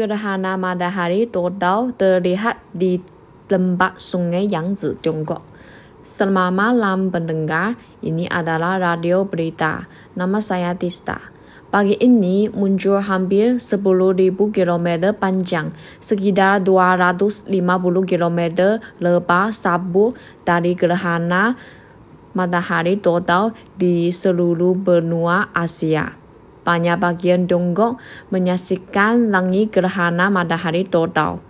[0.00, 3.04] Gerhana matahari total terlihat di
[3.52, 5.44] lembah sungai Yangtze, Tiongkok.
[6.08, 9.84] Selamat malam pendengar, ini adalah radio berita.
[10.16, 11.20] Nama saya Tista.
[11.68, 13.76] Pagi ini muncul hampir 10.000
[14.40, 14.88] km
[15.20, 17.52] panjang, sekitar 250
[18.08, 18.40] km
[19.04, 20.16] lebar sabu
[20.48, 21.60] dari gerhana
[22.32, 26.16] matahari total di seluruh benua Asia.
[26.60, 27.96] Banyak bagian Tiongkok
[28.28, 31.40] menyaksikan langit gerhana matahari total.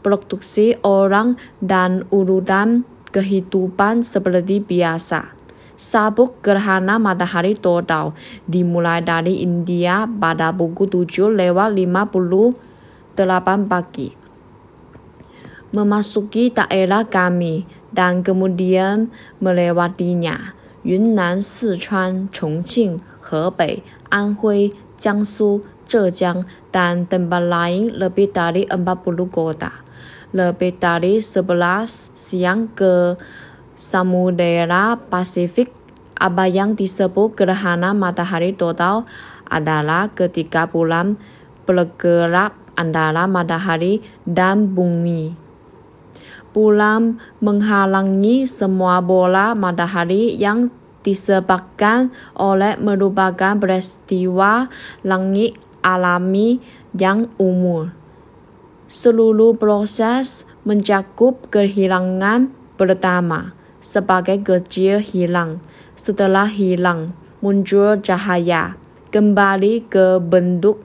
[0.00, 5.34] Produksi orang dan urutan kehidupan seperti biasa.
[5.80, 8.12] Sabuk gerhana matahari total
[8.44, 14.12] dimulai dari India pada pukul 7 lewat 58 pagi.
[15.70, 19.08] Memasuki daerah kami dan kemudian
[19.40, 20.59] melewatinya.
[20.82, 29.84] Yunnan, Sichuan, Chongqing, Hebei, Anhui, Jiangsu, Zhejiang, dan tempat lain lebih dari 40 kota.
[30.30, 33.18] Lebih dari 11 siang ke
[33.74, 35.72] Samudera Pasifik,
[36.20, 39.08] apa yang disebut gerhana matahari total
[39.48, 41.16] adalah ketika bulan
[41.64, 45.49] bergerak antara matahari dan bumi.
[46.50, 50.74] Bulan menghalangi semua bola matahari yang
[51.06, 54.66] disebabkan oleh merupakan peristiwa
[55.06, 56.60] langit alami
[56.92, 57.94] yang umum.
[58.90, 65.62] Seluruh proses mencakup kehilangan pertama sebagai kecil hilang.
[65.94, 68.74] Setelah hilang, muncul cahaya
[69.14, 70.82] kembali ke bentuk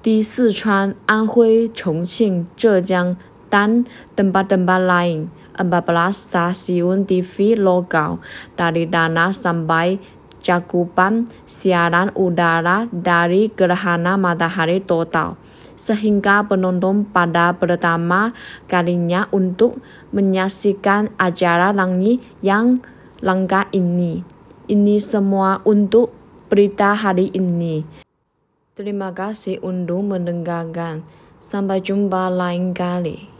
[0.00, 3.18] di Sichuan, Anhui, Chongqing, Zhejiang,
[3.48, 5.28] dan tempat-tempat lain.
[5.58, 8.22] 14 stasiun TV lokal
[8.54, 9.98] dari tanah sampai
[10.38, 15.34] cakupan siaran udara dari gerhana matahari total
[15.78, 18.34] sehingga penonton pada pertama
[18.66, 19.78] kalinya untuk
[20.10, 22.82] menyaksikan acara langit yang
[23.22, 24.26] langka ini.
[24.66, 26.10] Ini semua untuk
[26.50, 27.86] berita hari ini.
[28.74, 31.06] Terima kasih untuk mendengarkan.
[31.38, 33.37] Sampai jumpa lain kali.